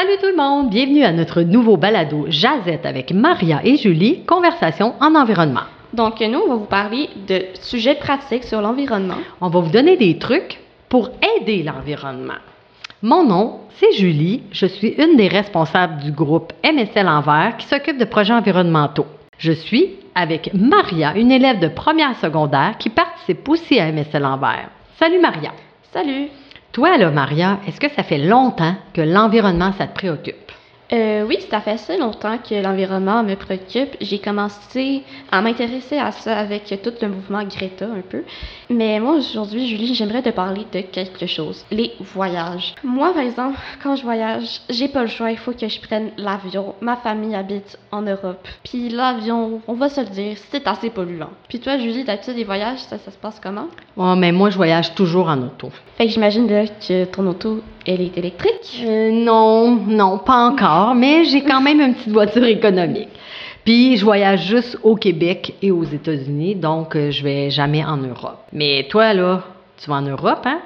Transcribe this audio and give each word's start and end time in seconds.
Salut 0.00 0.16
tout 0.18 0.28
le 0.28 0.36
monde, 0.36 0.70
bienvenue 0.70 1.04
à 1.04 1.12
notre 1.12 1.42
nouveau 1.42 1.76
balado 1.76 2.24
Jazette 2.30 2.86
avec 2.86 3.12
Maria 3.12 3.60
et 3.64 3.76
Julie, 3.76 4.24
conversation 4.24 4.94
en 4.98 5.14
environnement. 5.14 5.64
Donc, 5.92 6.20
nous, 6.20 6.38
on 6.38 6.48
va 6.48 6.54
vous 6.54 6.64
parler 6.64 7.10
de 7.28 7.42
sujets 7.60 7.96
pratiques 7.96 8.44
sur 8.44 8.62
l'environnement. 8.62 9.18
On 9.42 9.50
va 9.50 9.60
vous 9.60 9.70
donner 9.70 9.98
des 9.98 10.16
trucs 10.16 10.58
pour 10.88 11.10
aider 11.36 11.62
l'environnement. 11.62 12.40
Mon 13.02 13.26
nom, 13.26 13.60
c'est 13.72 13.92
Julie. 13.92 14.44
Je 14.52 14.64
suis 14.64 14.94
une 14.96 15.18
des 15.18 15.28
responsables 15.28 16.02
du 16.02 16.12
groupe 16.12 16.54
MSL 16.64 17.06
Envers 17.06 17.58
qui 17.58 17.66
s'occupe 17.66 17.98
de 17.98 18.06
projets 18.06 18.32
environnementaux. 18.32 19.06
Je 19.36 19.52
suis 19.52 19.96
avec 20.14 20.54
Maria, 20.54 21.14
une 21.14 21.30
élève 21.30 21.58
de 21.58 21.68
première 21.68 22.16
secondaire 22.16 22.76
qui 22.78 22.88
participe 22.88 23.46
aussi 23.50 23.78
à 23.78 23.92
MSL 23.92 24.24
Envers. 24.24 24.70
Salut 24.98 25.20
Maria. 25.20 25.52
Salut! 25.92 26.30
Toi, 26.72 26.98
là, 26.98 27.10
Maria, 27.10 27.58
est-ce 27.66 27.80
que 27.80 27.90
ça 27.90 28.04
fait 28.04 28.18
longtemps 28.18 28.76
que 28.94 29.00
l'environnement, 29.00 29.72
ça 29.76 29.86
te 29.88 29.94
préoccupe? 29.94 30.52
Euh, 30.92 31.24
oui, 31.26 31.38
ça 31.48 31.60
fait 31.60 31.72
assez 31.72 31.96
longtemps 31.96 32.38
que 32.38 32.54
l'environnement 32.54 33.22
me 33.22 33.36
préoccupe. 33.36 33.96
J'ai 34.00 34.18
commencé 34.18 35.02
à 35.30 35.40
m'intéresser 35.40 35.98
à 35.98 36.10
ça 36.10 36.36
avec 36.36 36.64
tout 36.82 36.92
le 37.00 37.08
mouvement 37.08 37.44
Greta 37.44 37.86
un 37.86 38.00
peu. 38.00 38.24
Mais 38.68 38.98
moi, 38.98 39.14
aujourd'hui, 39.14 39.68
Julie, 39.68 39.94
j'aimerais 39.94 40.22
te 40.22 40.30
parler 40.30 40.66
de 40.72 40.80
quelque 40.80 41.26
chose. 41.26 41.64
Les 41.70 41.92
voyages. 42.00 42.74
Moi, 42.82 43.12
par 43.12 43.22
exemple, 43.22 43.58
quand 43.82 43.94
je 43.94 44.02
voyage, 44.02 44.60
j'ai 44.68 44.88
pas 44.88 45.02
le 45.02 45.08
choix. 45.08 45.30
Il 45.30 45.38
faut 45.38 45.52
que 45.52 45.68
je 45.68 45.80
prenne 45.80 46.10
l'avion. 46.16 46.74
Ma 46.80 46.96
famille 46.96 47.34
habite 47.36 47.78
en 47.92 48.02
Europe. 48.02 48.46
Puis 48.64 48.88
l'avion, 48.88 49.60
on 49.68 49.74
va 49.74 49.88
se 49.88 50.00
le 50.00 50.08
dire, 50.08 50.36
c'est 50.50 50.66
assez 50.66 50.90
polluant. 50.90 51.30
Puis 51.48 51.60
toi, 51.60 51.78
Julie, 51.78 52.04
d'habitude, 52.04 52.36
les 52.36 52.44
voyages, 52.44 52.80
ça, 52.80 52.98
ça 52.98 53.10
se 53.12 53.18
passe 53.18 53.38
comment? 53.40 53.68
Oh, 53.96 54.14
mais 54.16 54.32
moi, 54.32 54.50
je 54.50 54.56
voyage 54.56 54.94
toujours 54.94 55.28
en 55.28 55.38
auto. 55.38 55.70
Fait 55.96 56.06
que 56.06 56.12
j'imagine 56.12 56.48
que 56.48 57.04
ton 57.04 57.26
auto, 57.26 57.60
elle 57.90 58.02
est 58.02 58.16
électrique? 58.16 58.82
Euh, 58.84 59.10
non, 59.10 59.76
non, 59.86 60.18
pas 60.18 60.46
encore, 60.48 60.94
mais 60.94 61.24
j'ai 61.24 61.42
quand 61.42 61.60
même 61.60 61.80
une 61.80 61.94
petite 61.94 62.12
voiture 62.12 62.44
économique. 62.44 63.08
Puis 63.64 63.96
je 63.96 64.04
voyage 64.04 64.46
juste 64.46 64.78
au 64.82 64.96
Québec 64.96 65.54
et 65.60 65.70
aux 65.70 65.84
États-Unis, 65.84 66.54
donc 66.54 66.96
euh, 66.96 67.10
je 67.10 67.22
vais 67.22 67.50
jamais 67.50 67.84
en 67.84 67.96
Europe. 67.96 68.38
Mais 68.52 68.86
toi, 68.88 69.12
là, 69.12 69.42
tu 69.76 69.90
vas 69.90 69.96
en 69.96 70.02
Europe, 70.02 70.42
hein? 70.44 70.60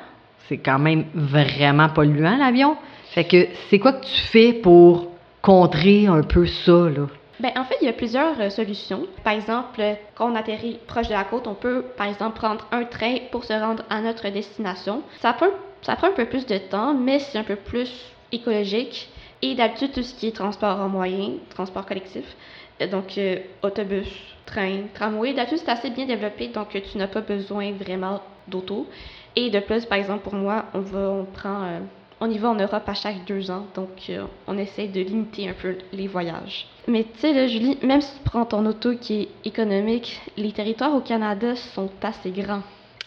C'est 0.49 0.59
quand 0.59 0.79
même 0.79 1.07
vraiment 1.15 1.89
polluant, 1.89 2.37
l'avion. 2.37 2.77
Fait 3.13 3.25
que 3.25 3.49
c'est 3.69 3.79
quoi 3.79 3.93
que 3.93 4.05
tu 4.05 4.21
fais 4.33 4.53
pour 4.53 5.09
contrer 5.41 6.07
un 6.07 6.23
peu 6.23 6.47
ça, 6.47 6.73
là? 6.73 7.07
Ben, 7.41 7.51
en 7.57 7.65
fait, 7.65 7.77
il 7.83 7.87
y 7.87 7.91
a 7.91 7.93
plusieurs 7.93 8.41
euh, 8.41 8.49
solutions. 8.49 9.07
Par 9.25 9.33
exemple, 9.33 9.83
quand 10.15 10.31
on 10.31 10.37
atterrit 10.37 10.79
proche 10.87 11.09
de 11.09 11.15
la 11.15 11.25
côte, 11.25 11.49
on 11.49 11.55
peut, 11.55 11.85
par 11.97 12.07
exemple, 12.07 12.37
prendre 12.37 12.65
un 12.71 12.85
train 12.85 13.17
pour 13.33 13.45
se 13.45 13.53
rendre 13.53 13.83
à 13.91 14.01
notre 14.01 14.29
destination. 14.29 15.03
Ça 15.21 15.33
prend, 15.33 15.49
ça 15.85 15.97
prend 15.97 16.09
un 16.09 16.13
peu 16.13 16.25
plus 16.25 16.47
de 16.47 16.59
temps, 16.59 16.95
mais 16.95 17.19
c'est 17.19 17.39
un 17.39 17.45
peu 17.45 17.57
plus 17.57 17.91
écologique. 18.33 19.09
Et 19.43 19.55
d'habitude, 19.55 19.93
tout 19.93 20.03
ce 20.03 20.15
qui 20.15 20.29
est 20.29 20.33
transport 20.33 20.81
en 20.81 20.89
moyen, 20.89 21.33
transport 21.51 21.85
collectif, 21.85 22.25
euh, 22.81 22.87
donc 22.87 23.19
euh, 23.19 23.39
autobus, 23.63 24.09
train, 24.47 24.85
tramway, 24.95 25.35
d'habitude, 25.35 25.59
c'est 25.59 25.71
assez 25.71 25.91
bien 25.91 26.07
développé, 26.07 26.49
donc 26.49 26.75
euh, 26.75 26.81
tu 26.91 26.97
n'as 26.97 27.09
pas 27.09 27.21
besoin 27.21 27.73
vraiment 27.73 28.23
d'auto. 28.49 28.87
Et 29.37 29.51
de 29.51 29.61
plus, 29.61 29.85
par 29.85 29.99
exemple, 29.99 30.23
pour 30.23 30.35
moi, 30.35 30.65
on 30.73 30.81
va, 30.81 31.11
on 31.11 31.25
prend, 31.25 31.81
on 32.21 32.31
y 32.31 32.39
va 32.39 32.49
en 32.51 32.55
Europe 32.55 32.85
à 32.89 32.95
chaque 32.95 33.25
deux 33.27 33.51
ans, 33.51 33.67
donc 33.75 34.11
on 34.47 34.57
essaie 34.57 34.87
de 34.87 35.01
limiter 35.01 35.49
un 35.49 35.55
peu 35.55 35.77
les 35.93 36.07
voyages. 36.07 36.69
Mais 36.87 37.03
tu 37.03 37.19
sais, 37.19 37.49
Julie, 37.49 37.77
même 37.83 38.01
si 38.01 38.15
tu 38.15 38.21
prends 38.25 38.45
ton 38.45 38.65
auto 38.65 38.95
qui 38.95 39.23
est 39.23 39.29
économique, 39.45 40.21
les 40.37 40.53
territoires 40.53 40.95
au 40.95 41.01
Canada 41.01 41.57
sont 41.57 41.91
assez 42.01 42.31
grands. 42.31 42.63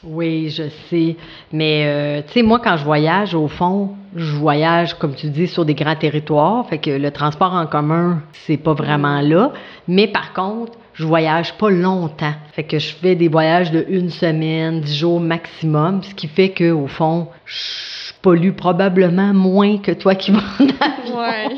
Oui, 0.10 0.50
je 0.50 0.70
sais. 0.90 1.18
Mais, 1.52 1.84
euh, 1.86 2.22
tu 2.26 2.34
sais, 2.34 2.42
moi, 2.42 2.60
quand 2.64 2.78
je 2.78 2.84
voyage, 2.86 3.36
au 3.36 3.48
fond, 3.48 3.92
je 4.16 4.32
voyage, 4.36 4.94
comme 4.94 5.14
tu 5.14 5.28
dis, 5.30 5.48
sur 5.48 5.66
des 5.66 5.74
grands 5.74 5.96
territoires. 5.96 6.66
Fait 6.70 6.78
que 6.78 6.92
le 6.92 7.12
transport 7.12 7.54
en 7.54 7.68
commun, 7.68 8.22
c'est 8.32 8.58
pas 8.58 8.74
vraiment 8.74 9.20
là. 9.20 9.52
Mais 9.88 10.08
par 10.08 10.34
contre, 10.34 10.74
je 10.94 11.06
voyage 11.06 11.54
pas 11.58 11.70
longtemps. 11.70 12.34
Fait 12.54 12.64
que 12.64 12.80
je 12.80 12.94
fais 12.94 13.16
des 13.16 13.28
voyages 13.28 13.72
de 13.72 13.86
une 13.90 14.10
semaine, 14.10 14.80
dix 14.82 14.98
jours 14.98 15.20
maximum, 15.20 16.02
ce 16.02 16.16
qui 16.16 16.28
fait 16.28 16.50
que, 16.50 16.72
au 16.72 16.88
fond, 16.88 17.28
je 17.46 18.14
pollue 18.22 18.52
probablement 18.52 19.34
moins 19.34 19.78
que 19.78 19.92
toi 19.92 20.16
qui 20.16 20.32
vas 20.32 20.40
en 20.60 20.64
avion. 20.64 21.20
Ouais, 21.20 21.58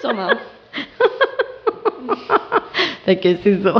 sûrement. 0.00 0.28
Fait 3.04 3.16
que 3.16 3.36
c'est 3.42 3.62
ça. 3.62 3.74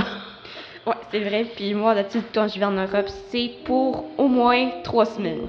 Ouais, 0.86 0.94
c'est 1.10 1.20
vrai. 1.20 1.44
Puis 1.56 1.74
moi, 1.74 1.94
d'habitude, 1.94 2.22
quand 2.32 2.46
je 2.48 2.58
vais 2.58 2.64
en 2.64 2.70
Europe, 2.72 3.08
c'est 3.30 3.50
pour 3.64 4.04
au 4.18 4.28
moins 4.28 4.68
trois 4.84 5.04
semaines. 5.04 5.48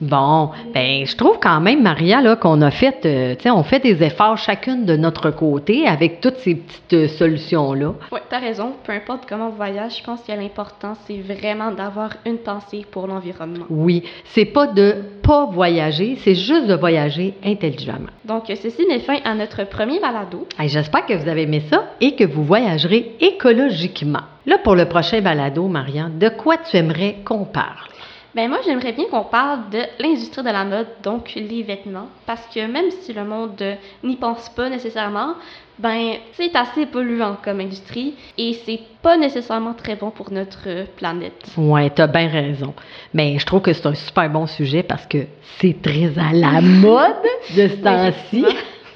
Bon, 0.00 0.50
ben 0.72 1.04
je 1.04 1.16
trouve 1.16 1.40
quand 1.42 1.60
même, 1.60 1.82
Maria, 1.82 2.20
là, 2.20 2.36
qu'on 2.36 2.62
a 2.62 2.70
fait, 2.70 3.04
euh, 3.04 3.34
tu 3.34 3.42
sais, 3.42 3.50
on 3.50 3.64
fait 3.64 3.80
des 3.80 4.00
efforts 4.04 4.38
chacune 4.38 4.84
de 4.84 4.94
notre 4.96 5.32
côté 5.32 5.88
avec 5.88 6.20
toutes 6.20 6.36
ces 6.36 6.54
petites 6.54 6.92
euh, 6.92 7.08
solutions-là. 7.08 7.94
Ouais, 8.12 8.22
t'as 8.30 8.38
raison. 8.38 8.74
Peu 8.84 8.92
importe 8.92 9.24
comment 9.28 9.48
on 9.48 9.56
voyage, 9.56 9.98
je 9.98 10.04
pense 10.04 10.22
que 10.22 10.30
l'important, 10.30 10.94
c'est 11.06 11.18
vraiment 11.18 11.72
d'avoir 11.72 12.10
une 12.24 12.38
pensée 12.38 12.86
pour 12.88 13.08
l'environnement. 13.08 13.64
Oui, 13.70 14.04
c'est 14.26 14.44
pas 14.44 14.68
de 14.68 14.98
pas 15.20 15.46
voyager, 15.46 16.16
c'est 16.22 16.36
juste 16.36 16.68
de 16.68 16.74
voyager 16.74 17.34
intelligemment. 17.44 18.10
Donc, 18.24 18.44
ceci 18.46 18.86
met 18.86 19.00
fin 19.00 19.18
à 19.24 19.34
notre 19.34 19.64
premier 19.68 19.98
balado. 19.98 20.46
Hey, 20.60 20.68
J'espère 20.68 21.06
que 21.06 21.14
vous 21.14 21.28
avez 21.28 21.42
aimé 21.42 21.64
ça 21.68 21.86
et 22.00 22.14
que 22.14 22.22
vous 22.22 22.44
voyagerez 22.44 23.16
écologiquement. 23.20 24.22
Là, 24.48 24.56
pour 24.64 24.74
le 24.74 24.86
prochain 24.86 25.20
balado, 25.20 25.68
Marianne, 25.68 26.18
de 26.18 26.30
quoi 26.30 26.56
tu 26.56 26.74
aimerais 26.78 27.16
qu'on 27.22 27.44
parle? 27.44 27.86
Ben 28.34 28.48
moi, 28.48 28.58
j'aimerais 28.64 28.92
bien 28.92 29.04
qu'on 29.10 29.24
parle 29.24 29.68
de 29.70 29.80
l'industrie 29.98 30.42
de 30.42 30.48
la 30.48 30.64
mode, 30.64 30.86
donc 31.02 31.32
les 31.36 31.62
vêtements, 31.62 32.08
parce 32.26 32.46
que 32.54 32.60
même 32.66 32.90
si 33.02 33.12
le 33.12 33.24
monde 33.24 33.62
n'y 34.02 34.16
pense 34.16 34.48
pas 34.48 34.70
nécessairement, 34.70 35.34
ben 35.78 36.14
c'est 36.32 36.56
assez 36.56 36.86
polluant 36.86 37.36
comme 37.44 37.60
industrie 37.60 38.14
et 38.38 38.58
c'est 38.64 38.80
pas 39.02 39.18
nécessairement 39.18 39.74
très 39.74 39.96
bon 39.96 40.10
pour 40.10 40.32
notre 40.32 40.86
planète. 40.96 41.44
Ouais, 41.58 41.90
t'as 41.90 42.06
bien 42.06 42.28
raison. 42.28 42.72
Mais 43.12 43.38
je 43.38 43.44
trouve 43.44 43.60
que 43.60 43.74
c'est 43.74 43.86
un 43.86 43.94
super 43.94 44.30
bon 44.30 44.46
sujet 44.46 44.82
parce 44.82 45.06
que 45.06 45.18
c'est 45.60 45.82
très 45.82 46.10
à 46.18 46.32
la 46.32 46.62
mode 46.62 47.16
de 47.54 47.68
ce 47.68 47.74
temps-ci. 47.82 48.44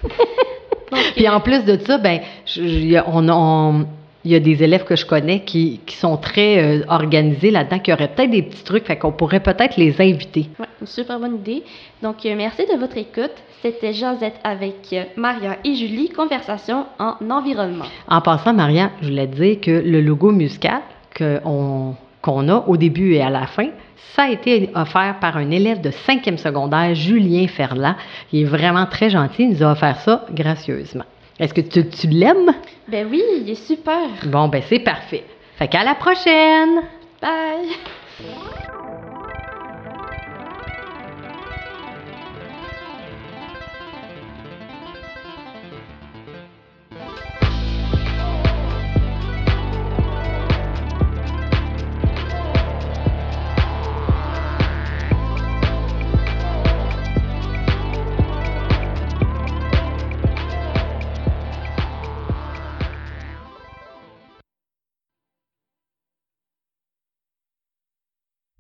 Puis 1.17 1.29
en 1.29 1.41
plus 1.41 1.65
de 1.65 1.79
ça, 1.85 1.99
ben, 1.99 2.21
je- 2.47 2.63
je- 2.67 3.03
on, 3.07 3.29
on- 3.29 3.87
il 4.25 4.31
y 4.31 4.35
a 4.35 4.41
des 4.41 4.63
élèves 4.63 4.85
que 4.85 4.97
je 4.97 5.05
connais 5.05 5.41
qui, 5.41 5.81
qui 5.85 5.97
sont 5.97 6.17
très 6.17 6.81
euh, 6.81 6.85
organisés 6.89 7.51
là-dedans, 7.51 7.79
qui 7.79 7.93
auraient 7.93 8.09
peut-être 8.09 8.31
des 8.31 8.43
petits 8.43 8.63
trucs, 8.63 8.87
fait 8.87 8.97
qu'on 8.97 9.13
pourrait 9.13 9.41
peut-être 9.41 9.77
les 9.77 10.01
inviter. 10.01 10.49
Une 10.81 10.87
super 10.87 11.19
bonne 11.19 11.37
idée. 11.37 11.63
Donc, 12.03 12.25
euh, 12.25 12.35
merci 12.37 12.63
de 12.67 12.79
votre 12.79 12.97
écoute. 12.97 13.33
C'était 13.63 13.93
Josette 13.93 14.37
avec 14.45 14.93
euh, 14.93 15.05
Maria 15.17 15.57
et 15.65 15.75
Julie, 15.75 16.09
conversation 16.09 16.87
en 16.99 17.17
environnement. 17.31 17.87
En 18.09 18.21
passant, 18.21 18.53
Maria, 18.53 18.91
je 19.01 19.09
voulais 19.09 19.27
te 19.27 19.35
dire 19.37 19.61
que 19.61 19.71
le 19.71 20.01
logo 20.01 20.31
musical 20.31 20.83
qu'on 21.17 21.95
qu'on 22.23 22.49
a 22.49 22.65
au 22.69 22.77
début 22.77 23.15
et 23.15 23.21
à 23.21 23.31
la 23.31 23.49
fin, 23.49 23.71
ça 24.15 24.23
a 24.23 24.31
été 24.31 24.71
offert 24.77 25.17
par 25.21 25.37
un 25.37 25.51
élève 25.51 25.81
de 25.81 25.91
5e 25.91 26.37
secondaire, 26.37 26.95
Julien 26.95 27.49
Ferland. 27.49 27.97
Il 28.33 28.43
est 28.43 28.45
vraiment 28.45 28.87
très 28.87 29.11
gentil, 29.11 29.43
il 29.43 29.51
nous 29.51 29.63
a 29.63 29.73
offert 29.73 29.97
ça 30.01 30.25
gracieusement. 30.33 31.05
Est-ce 31.39 31.55
que 31.55 31.61
tu, 31.61 31.89
tu 31.89 32.09
l'aimes? 32.09 32.53
Ben 32.89 33.07
oui, 33.11 33.23
il 33.41 33.51
est 33.51 33.67
super. 33.67 34.09
Bon, 34.27 34.49
ben 34.49 34.63
c'est 34.69 34.81
parfait. 34.81 35.25
Fait 35.57 35.69
qu'à 35.69 35.85
la 35.85 35.95
prochaine! 35.95 36.83
Bye! 37.21 37.69